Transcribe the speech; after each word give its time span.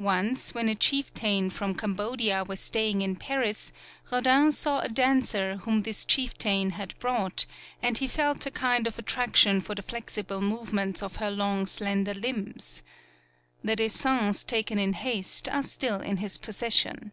Once 0.00 0.54
when 0.54 0.66
a 0.66 0.74
chieftain 0.74 1.50
from 1.50 1.74
Cam 1.74 1.94
bodia 1.94 2.42
was 2.42 2.58
staying 2.58 3.02
in 3.02 3.14
Paris, 3.16 3.70
Rodin 4.10 4.50
saw 4.50 4.80
a 4.80 4.88
dancer 4.88 5.56
whom 5.58 5.82
this 5.82 6.06
chieftain 6.06 6.70
had 6.70 6.98
brought, 6.98 7.44
and 7.82 7.98
he 7.98 8.06
felt 8.06 8.46
a 8.46 8.50
kind 8.50 8.86
of 8.86 8.96
attrac 8.96 9.36
tion 9.36 9.60
for 9.60 9.74
the 9.74 9.82
flexible 9.82 10.40
movements 10.40 11.02
of 11.02 11.16
her 11.16 11.30
long 11.30 11.66
slender 11.66 12.14
limbs. 12.14 12.82
The 13.62 13.76
dessins 13.76 14.42
taken 14.42 14.78
in 14.78 14.94
haste 14.94 15.50
are 15.50 15.62
still 15.62 16.00
in 16.00 16.16
his 16.16 16.38
possession. 16.38 17.12